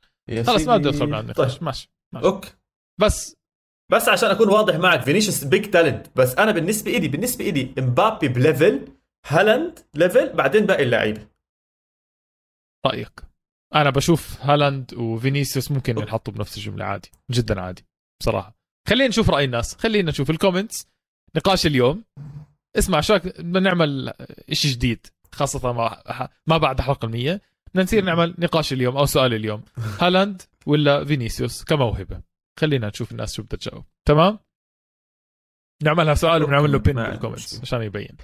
[0.48, 0.90] خلص ما بدي.
[0.90, 1.64] أدخل بهذا النقاش طيب.
[1.64, 2.28] ماشي ماشي.
[2.28, 2.50] okay
[3.02, 3.36] بس
[3.92, 8.28] بس عشان أكون واضح معك فينيسيوس big talent بس أنا بالنسبة إلي بالنسبة إلي مبابي
[8.28, 8.80] ب level
[9.28, 11.32] هالاند level بعدين باقي اللعيبة
[12.86, 13.24] رايك
[13.76, 17.86] أنا بشوف هالاند وفينيسيوس ممكن ينحطوا بنفس الجملة عادي جدا عادي
[18.22, 18.56] بصراحة.
[18.88, 20.88] خلينا نشوف رأي الناس خلينا نشوف ال comments
[21.36, 22.04] نقاش اليوم.
[22.78, 24.14] اسمع شو بدنا نعمل
[24.52, 27.42] شيء جديد خاصة ما ما بعد حلقة المية.
[27.70, 29.64] بدنا نصير نعمل نقاش اليوم أو سؤال اليوم.
[30.02, 32.22] هالاند ولا فينيسيوس كموهبة؟
[32.60, 33.86] خلينا نشوف الناس شو بدها تجاوب.
[34.08, 34.40] تمام؟
[35.84, 37.62] نعملها سؤال ونعمل له بين بال comments.
[37.62, 38.18] عشان يبين.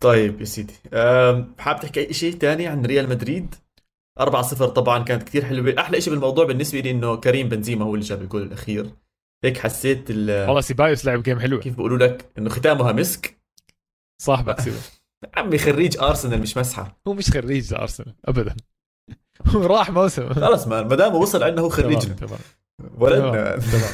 [0.00, 0.72] طيب يا سيدي.
[0.94, 3.54] أم، حابب تحكي أي شيء تاني عن ريال مدريد؟
[4.20, 5.74] 4-0 طبعا كانت كثير حلوة.
[5.78, 8.90] أحلى شيء بالموضوع بالنسبة لي إنه كريم بنزيما هو اللي جاب الجول الأخير.
[9.44, 13.38] هيك حسيت ال- والله سيبايوس لعب جيم حلوة كيف بيقولوا لك؟ إنه ختامها مسك.
[14.22, 14.76] صاحبك سيبا
[15.36, 17.00] عمي خريج أرسنال مش مسحة.
[17.08, 18.56] هو مش خريج أرسنال ابدا.
[19.46, 20.32] هو راح موسم.
[20.34, 22.38] خلص ما دام وصل عندنا هو خريجنا تمام
[22.98, 23.90] ولدنا تمام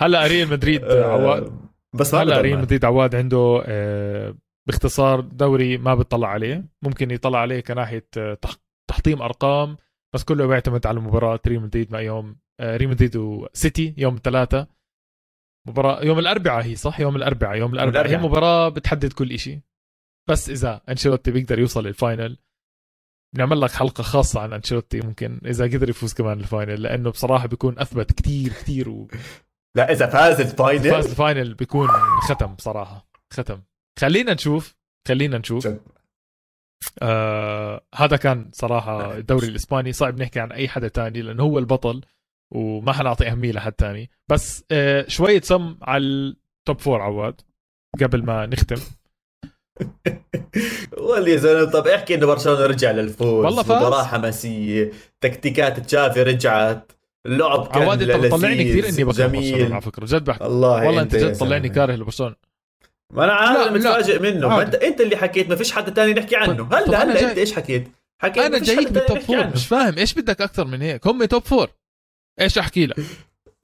[0.00, 1.42] هلا ريال مدريد عواد.
[1.42, 1.52] آه،
[1.94, 2.58] بس ما هلا ريال.
[2.58, 4.34] مدريد عواد عنده آه،
[4.68, 6.64] باختصار دوري ما بتطلع عليه.
[6.84, 8.56] ممكن يطلع عليه كناحية آه، تح-
[8.90, 9.76] تحطيم أرقام
[10.14, 14.68] بس كله بيعتمد على مباراه ريال مدريد مع يوم آه، ريال مدريد وسيتي يوم الثلاثاء
[15.68, 18.06] مباراة يوم الأربعاء هي صح؟ يوم الأربعاء يوم الأربعاء.
[18.08, 18.16] هي.
[18.16, 19.60] مباراة بتحدد كل إشي.
[20.30, 22.38] بس إذا أنشيلوتي بيقدر يوصل لل final
[23.36, 27.46] نعمل لك حلقة خاصة عن أنشيلوتي ممكن إذا قدر يفوز كمان ال final لأنه بصراحة
[27.46, 29.08] بيكون أثبت كتير كتير و...
[29.76, 30.90] لا إذا فاز ال final.
[30.90, 31.88] فاز ال final بيكون
[32.28, 33.62] ختم صراحة ختم.
[33.98, 34.76] خلينا نشوف
[35.08, 35.68] خلينا نشوف.
[37.02, 39.92] آه هذا كان صراحة الدوري الإسباني.
[39.92, 42.00] صعب نحكي عن أي حدا تاني لأنه هو البطل
[42.54, 44.10] وما حنعطي أهمية لحد تاني.
[44.30, 47.40] بس آه شوية سم على ال top four عواد
[48.00, 48.80] قبل ما نختم.
[50.98, 53.44] والله يا زلمة طب احكي إنه برشلونة رجع للفوز.
[53.44, 53.76] والله فاز.
[53.76, 54.90] مباراة حماسية.
[55.20, 56.92] تكتيكات تشافي رجعت.
[57.26, 59.72] اللعب كان عواد أنت بتطلعني كثير إني بكره برشلونة جميل.
[59.72, 61.68] على فكرة جد بحكي الله والله أنت جد طلعني.
[61.68, 62.36] كاره لبرشلونة.
[63.12, 64.48] ما أنا عارف متفاجئ منه.
[64.48, 64.62] ما.
[64.62, 66.68] انت أنت اللي حكيت ما فيش حدا تاني نحكي عنه.
[66.72, 67.88] هلا هلا جاي- أنت إيش حكيت؟
[68.22, 69.46] حكيت أنا جايك بال top four.
[69.46, 71.06] مش فاهم إيش بدك أكثر من هيك.
[71.06, 71.70] هم top four؟
[72.40, 72.96] إيش أحكي لك؟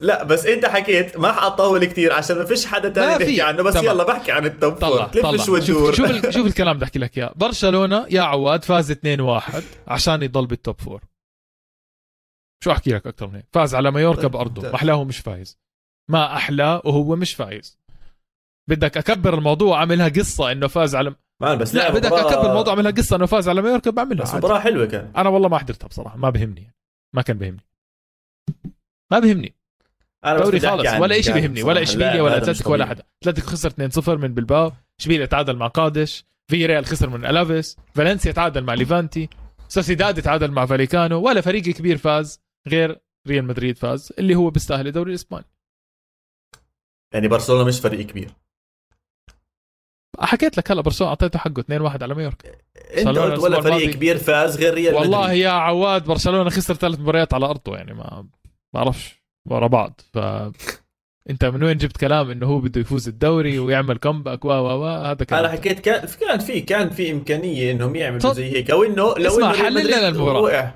[0.01, 3.15] لا بس أنت حكيت ما حاطول كثير عشان ما فيش حدا تاني.
[3.15, 3.63] نحكي عنه.
[3.63, 3.85] بس تمام.
[3.85, 4.97] يلا بحكي عن ال top four.
[4.97, 5.37] طلع طلع.
[5.37, 7.33] شو شوف شوف, شوف الكلام بدي أحكي لك إياه.
[7.35, 11.01] برشلونة يا عواد فاز 2-1 عشان يضل بال top four.
[12.63, 14.61] شو أحكي لك أكثر من هيك؟ فاز على مايوركا طيب، بأرضه.
[14.61, 15.57] ما أحلاه مش فايز.
[16.09, 17.79] ما أحلاه وهو مش فايز.
[18.69, 22.73] بدك أكبر الموضوع اعملها قصة إنه فاز على مان بس لا بدك مباراة- أكبر الموضوع
[22.73, 24.45] اعملها قصة إنه فاز على مايوركا بعملها بس عادي.
[24.45, 25.11] مباراة حلوة كان.
[25.17, 26.73] أنا والله ما حضرتها بصراحة ما بهمني
[27.13, 27.65] ما كان بهمني.
[29.11, 29.55] ما بهمني.
[30.25, 31.81] أنا بس دوري خالص ولا شيء جانب بيهمني ولا.
[31.81, 32.85] اشبيليا ولا أتلتيكو ولا.
[32.85, 33.03] حدا.
[33.21, 38.31] أتلتيكو خسر 2-0 من بلباو إشبيليا تعادل مع قادش في ريال خسر من ألافيس فالنسيا
[38.31, 39.29] تعادل مع ليفانتي
[39.67, 44.87] سوسيداد تعادل مع فاليكانو ولا فريق كبير فاز غير ريال مدريد فاز اللي هو بيستاهل
[44.87, 45.45] الدوري الإسباني.
[47.13, 48.31] يعني برشلونة مش فريق كبير.
[50.19, 52.49] حكيت لك هلا برشلونة أعطيته حقه 2-1 على مايوركا
[52.97, 53.93] أنت قلت ولا فريق الماضي.
[53.93, 55.37] كبير فاز غير ريال والله مدريد.
[55.41, 58.25] يا عواد برشلونة خسر ثلاث مباريات على أرضه يعني ما
[58.73, 60.17] ما أعرفش ورا بعض ف
[61.29, 64.85] أنت من وين جبت كلام إنه هو بده يفوز الدوري ويعمل كومباك و و و
[64.87, 68.71] هذا كلام أنا حكيت كان كان في كان في إمكانية إنهم يعملوا طب- زي هيك
[68.71, 70.41] أو انه لو اسمع، إنه حلل لنا المباراة.
[70.41, 70.71] وقع.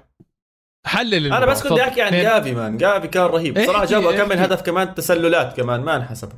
[0.86, 1.45] حلل أنا.
[1.45, 1.79] بس كنت.
[1.79, 2.12] أحكي عن.
[2.12, 4.38] جافي مان جافي كان رهيب صراحة جابوا كم من.
[4.39, 6.29] هدف كمان تسللات كمان ما انحسب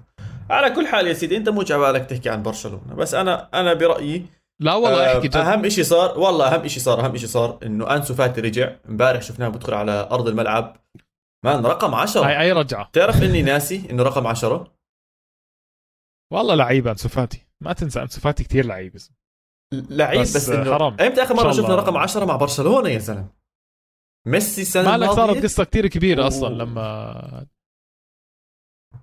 [0.49, 4.25] على كل حال يا سيدي أنت مو جبالك تحكي عن برشلونة بس أنا أنا برأيي
[4.59, 5.35] لا والله آه، أحكي جد.
[5.35, 9.21] أهم شيء صار والله أهم شيء صار أهم شيء صار إنه أنسو فاتي رجع إمبارح
[9.21, 10.77] شفناه بدخل على أرض الملعب.
[11.45, 12.89] مان رقم 10 هاي أي رجعة.
[12.93, 14.73] تعرف إني ناسي إنه رقم 10
[16.33, 17.45] والله لعيب أنسو فاتي.
[17.61, 18.95] ما تنسى أنسو فاتي كثير لعيب
[19.73, 20.97] لعيب بس بس, إنه حرام.
[21.01, 21.75] إمتى آخر مرة شفنا.
[21.75, 23.29] رقم 10 مع برشلونة يا زلمة.
[24.27, 26.27] ميسي السنة مالك صارت قصة كثير كبيرة أوه.
[26.27, 27.45] أصلا لما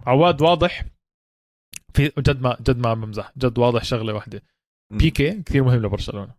[0.06, 0.84] عواد واضح
[1.94, 4.42] في جد ما جد ما بمزح جد واضح شغلة واحدة.
[4.92, 6.34] بيكي كثير مهم لبرشلونة.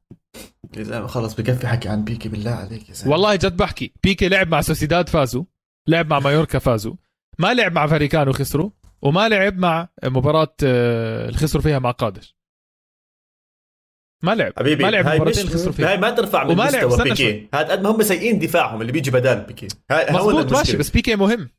[0.78, 3.94] يا زلمه خلص بكفي حكي عن بيكي بالله عليك يا زلمه والله جد بحكي.
[4.04, 5.44] بيكي لعب مع سوسيداد فازوا.
[5.88, 6.94] لعب مع مايوركا فازوا.
[7.40, 8.70] ما لعب مع فاريكانو خسروا.
[9.02, 12.36] وما لعب مع مباراة آه، اللي خسروا فيها مع قادش.
[14.24, 14.54] ما لعب.
[14.58, 15.90] حبيبي ما لعب هاي مباراتين خسروا فيها.
[15.90, 19.12] هاي ما ترفع من وما لعب، بيكي هاد قد ما هم سيئين دفاعهم اللي بيجي
[19.12, 20.58] بدال بيكي هاي المشكلة.
[20.58, 21.50] ماشي بس بيكي مهم.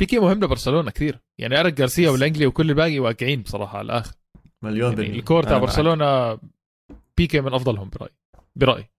[0.00, 1.18] بيكي مهم لبرشلونة كثير.
[1.38, 4.14] يعني ارك جارسيا والإنجلي وكل الباقي واقعين بصراحة على الآخر.
[4.62, 5.18] مليون يعني بالمية.
[5.18, 5.58] الكور تاع.
[5.58, 6.38] برشلونة
[7.16, 8.14] بيكي من أفضلهم برأيي.
[8.56, 8.90] برأيي.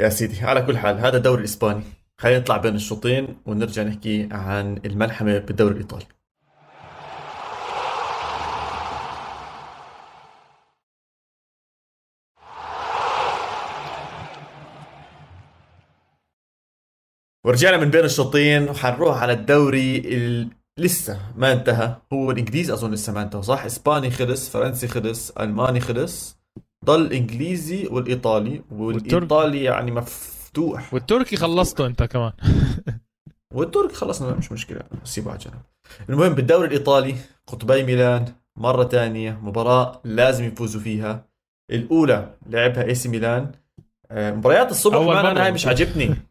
[0.00, 1.82] يا سيدي على كل حال هذا الدوري الإسباني.
[2.18, 6.06] خلينا نطلع بين الشوطين ونرجع نحكي عن الملحمة بالدوري الإيطالي.
[17.46, 20.48] ورجعنا من بين الشوطين وحنروح على الدوري ال...
[20.78, 21.96] لسه ما انتهى.
[22.12, 26.38] هو الانجليزي أظن لسه ما انتهى صح؟ إسباني خلص فرنسي خلص ألماني خلص
[26.84, 30.94] ضل الانجليزي والإيطالي والإيطالي يعني مفتوح.
[30.94, 32.32] والتركي خلصته أنت كمان.
[33.54, 35.62] والترك خلصنا مش مشكلة سيبه على جنب.
[36.10, 37.14] المهم بالدوري الإيطالي
[37.46, 38.24] قطبي ميلان
[38.58, 41.26] مرة ثانية مباراة لازم يفوزوا فيها.
[41.70, 43.52] الأولى لعبها إي سي ميلان.
[44.10, 45.26] آه، مباريات الصبح كمان.
[45.26, 46.14] أنا هاي مش عاجبني.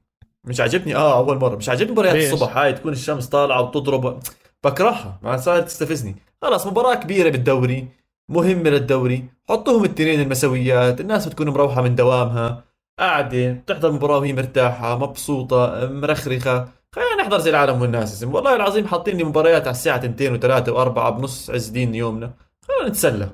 [0.50, 0.96] مش عاجبني.
[0.96, 1.56] آه أول مرة.
[1.56, 2.58] مش عاجبني مباريات؟ الصبح.
[2.58, 4.20] هاي تكون الشمس طالعة وتضرب.
[4.64, 5.20] بكرهها.
[5.24, 6.16] ما صارت تستفزني.
[6.42, 7.88] خلاص مباراة كبيرة بالدوري.
[8.32, 9.26] مهمة للدوري.
[9.50, 11.02] حطوهم التنين المسويات.
[11.02, 12.64] الناس بتكون مروحة من دوامها.
[13.00, 16.68] قاعدة بتحضر مباراة وهي مرتاحة مبسوطة مرخرخة.
[16.96, 18.24] خلينا نحضر زي العالم والناس.
[18.24, 22.34] والله العظيم حاطين لي مباريات على الساعة 2 و3 و4 بنص عز دين يومنا.
[22.68, 23.30] خلينا نتسلى.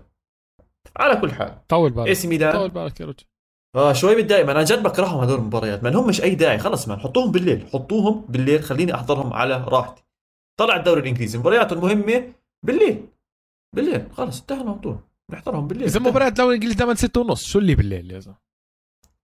[0.98, 1.68] على كل حال.
[1.68, 2.14] طول بالك.
[2.14, 3.26] سي ميلان طول بالك يا رجل.
[3.76, 5.84] آه شوي متضايق أنا جد بكرههم هدول المباريات.
[5.84, 6.58] ما هم مش أي داعي.
[6.60, 7.68] خلص ما حطوهم بالليل.
[7.74, 8.64] حطوهم بالليل.
[8.64, 10.04] خليني أحضرهم على راحتي.
[10.60, 11.38] طلع الدوري الإنجليزي.
[11.38, 12.34] مبارياته المهمة
[12.64, 13.08] بالليل.
[13.76, 14.08] بالليل.
[14.12, 15.00] خلص انتهى الموضوع.
[15.32, 15.88] نحضرهم بالليل.
[15.88, 16.00] إذا.
[16.00, 17.44] مباراة الدوري الإنجليزي دائما ستة ونص.
[17.44, 18.38] شو اللي بالليل يا زلمة؟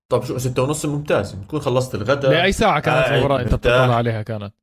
[0.09, 1.35] طب شو ستة ونص ممتاز.
[1.35, 2.31] تكون خلصت الغداء.
[2.31, 3.53] لاي ساعة كانت قاعد المباراة أنت.
[3.53, 4.53] بتطلع عليها كانت؟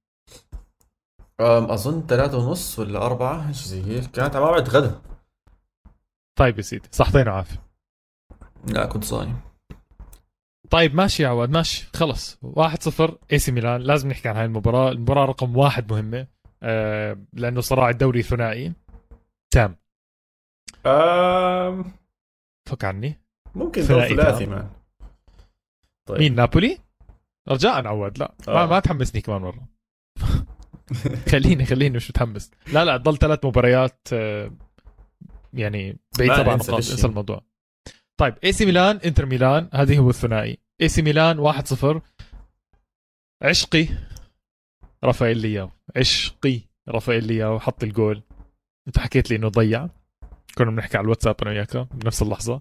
[1.41, 3.53] أظن ثلاثة ونص ولا أربعة.
[3.53, 4.11] شيء زي هيك.
[4.11, 5.01] كانت على موعد غدا.
[6.39, 7.63] طيب يا سيدي صحتين وعافية.
[8.67, 9.48] لا كنت صايم.
[10.71, 12.39] طيب ماشي يا عواد ماشي خلص.
[12.45, 13.81] 1-0 اي سي ميلان.
[13.81, 14.91] لازم نحكي عن هاي المباراة.
[14.91, 16.27] المباراة رقم واحد مهمة
[16.63, 18.73] آه لأنه صراع الدوري ثنائي.
[19.51, 19.77] تام.
[20.87, 21.93] آم
[22.69, 23.21] فك عني.
[23.55, 24.51] ممكن ثلاثي تمام.
[24.51, 24.71] مان.
[26.09, 26.19] طيب.
[26.19, 26.79] مين نابولي؟
[27.49, 28.35] رجاء عواد لا.
[28.49, 28.67] ما, آه.
[28.67, 29.69] ما تحمسني كمان مرة.
[31.33, 32.51] خليني خليني مش متحمس.
[32.73, 34.51] لا لا ضل ثلاث مباريات آه،
[35.53, 36.77] يعني بعيد ما الشيء.
[36.77, 37.43] انسى الموضوع.
[38.19, 40.59] طيب اي سي ميلان إنتر ميلان هذه هو الثنائي.
[40.81, 42.01] اي سي ميلان 1-0
[43.43, 43.89] عشقي
[45.05, 45.71] رافائيل لياو.
[45.97, 48.23] عشقي رافائيل لياو حط الجول.
[48.89, 49.89] أنت حكيت لي إنه ضيع.
[50.59, 52.61] كنا بنحكي على الواتساب أنا وياك بنفس اللحظة.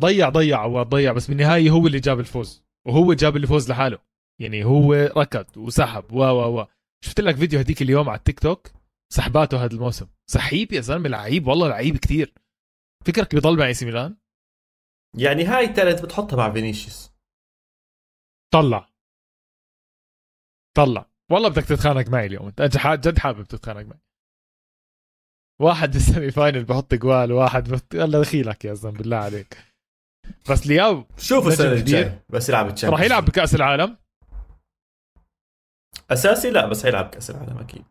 [0.00, 2.64] ضيع ضيع عواد ضيع بس بالنهاية هو اللي جاب الفوز.
[2.86, 3.98] وهو جاب الفوز لحاله.
[4.40, 6.12] يعني هو ركض وسحب.
[6.12, 6.66] و و و
[7.04, 8.70] شفت لك فيديو هديك اليوم على التيك توك؟
[9.12, 10.06] سحباته هذا الموسم.
[10.30, 12.34] سحيب يا زلمة لعيب والله لعيب كتير
[13.06, 14.16] فكرك بيضل مع اي سي ميلان؟
[15.14, 17.10] يعني هاي talent بتحطها مع فينيسيوس.
[18.52, 18.88] طلع.
[20.76, 21.10] طلع.
[21.30, 22.62] والله بدك تتخانق معي اليوم انت.
[22.86, 24.00] جد حابب تتخانق معي.
[25.60, 29.74] واحد بال semi final بحط جول واحد بحط يلا دخيلك يا زلمة بالله عليك.
[30.50, 31.72] بس لياو شوفوا نجم السنة.
[31.72, 32.24] الجاية.
[32.28, 32.94] بس يلعب ال Champions.
[32.94, 33.96] راح يلعب بكأس العالم؟
[36.10, 37.84] أساسي؟ لا بس حيلعب كاس العالم أكيد.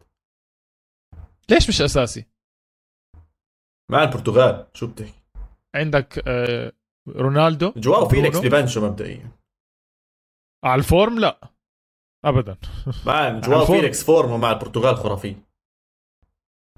[1.49, 2.25] ليش مش أساسي؟
[3.91, 4.67] مع البرتغال.
[4.73, 5.23] شو بتحكي؟
[5.75, 6.71] عندك آه،
[7.07, 8.37] رونالدو؟ جواو فيليكس.
[8.39, 9.31] ببنشو مبدئيا.
[10.63, 11.39] على الفورم لا
[12.25, 12.57] ابدا.
[13.05, 13.65] مان جواو.
[13.65, 15.35] فيليكس فورمه مع البرتغال خرافي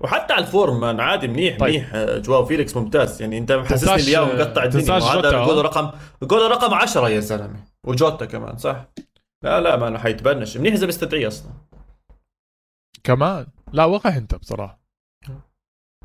[0.01, 1.69] وحتى على الفورم مان عادي منيح طيب.
[1.69, 3.21] منيح آه، جواو فيليكس ممتاز.
[3.21, 4.99] يعني أنت محسسني اليوم مقطع الدنيا.
[4.99, 5.91] جوتا، جول ها؟ رقم
[6.23, 8.85] جول رقم 10 يا زلمه وجوتا كمان صح؟
[9.43, 10.57] لا لا مان حيتبنش.
[10.57, 11.51] منيح إذا بيستدعيه أصلا.
[13.03, 14.79] كمان؟ لا وقع أنت بصراحة.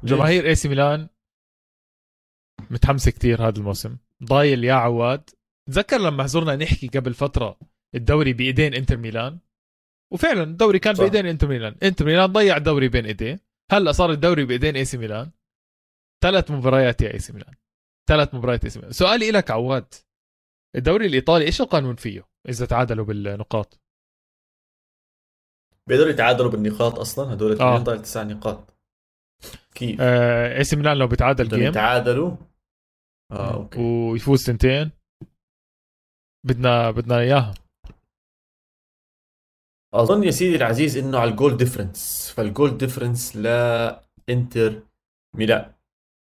[0.04, 1.08] جماهير اي سي ميلان
[2.70, 3.96] متحمسه كتير هذا الموسم.
[4.24, 5.30] ضايل يا عواد.
[5.68, 7.58] تذكر لما زرنا نحكي قبل فترة
[7.94, 9.38] الدوري بإيدين إنتر ميلان؟
[10.12, 11.00] وفعلا الدوري كان صح.
[11.00, 11.76] بإيدين إنتر ميلان.
[11.82, 13.40] إنتر ميلان ضيع الدوري بين إيديه.
[13.72, 15.30] هلأ صار الدوري بإيدين إي سي ميلان.
[16.22, 17.54] ثلاث مباريات يا إي سي ميلان.
[18.08, 18.92] ثلاث مباريات إي سي ميلان.
[18.92, 19.94] سؤالي لك عواد.
[20.76, 23.80] الدوري الإيطالي إيش القانون فيه إذا تعادلوا بالنقاط؟
[25.86, 27.96] بيقدروا يتعادلوا بالنقاط أصلا؟ هدول آه.
[27.96, 28.74] تسع نقاط.
[29.74, 32.36] كيف؟ آه إي سي ميلان لو بتعادل game يتعادلوا
[33.32, 33.80] آه أوكي.
[33.80, 34.90] ويفوز سنتين
[36.46, 37.54] بدنا بدنا إياها.
[39.94, 44.82] أظن يا سيدي العزيز إنه على ال goal difference فال goal difference لا إنتر
[45.36, 45.72] ميلان.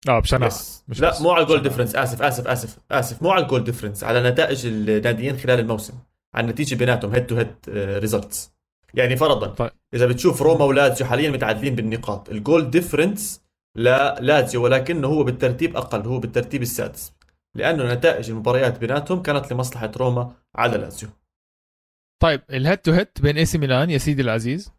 [0.10, 1.22] آه بس مش لا بس.
[1.22, 3.24] مو على ال goal difference آسف آسف آسف آسف.
[3.24, 6.00] مو على ال goal difference على نتائج الناديين خلال الموسم.
[6.36, 8.52] على النتيجة بيناتهم head to head results
[8.94, 9.72] يعني فرضا طيب.
[9.94, 13.41] إذا بتشوف روما ولازيو حاليا متعادلين بالنقاط ال goal difference
[13.76, 17.14] لازيو ولكنه هو بالترتيب أقل هو بالترتيب السادس
[17.56, 21.10] لأنه نتائج المباريات بيناتهم كانت لمصلحة روما على لازيو.
[22.22, 24.72] طيب ال head to head بين إي سي ميلان يا سيدي العزيز.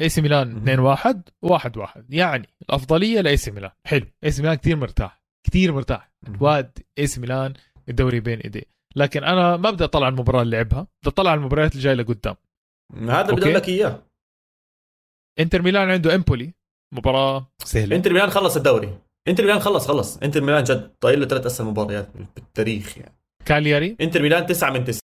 [0.00, 0.56] إي سي ميلان مهم.
[0.56, 3.70] 2 1 1 1 يعني الأفضلية لإي سي ميلان.
[3.86, 6.12] حلو إي سي ميلان كثير مرتاح كثير مرتاح.
[6.40, 7.54] عواد إي سي ميلان
[7.88, 8.64] الدوري بين إيديه.
[8.96, 11.94] لكن أنا ما بدي أطلع على المباراة اللي لعبها بدي أطلع على المباريات اللي جاية
[11.94, 12.34] لقدام.
[12.94, 13.42] هذا بدي.
[13.42, 14.02] أقول لك إياه.
[15.38, 16.54] إنتر ميلان عنده إمبولي.
[16.94, 17.96] مباراة سهلة.
[17.96, 18.98] انتر ميلان خلص الدوري.
[19.28, 20.16] انتر ميلان خلص خلص.
[20.16, 23.18] انتر ميلان جد ضايل له ثلاث اسهل مباريات بالتاريخ يعني.
[23.44, 24.92] كالياري؟ انتر ميلان تسعة من تسعة.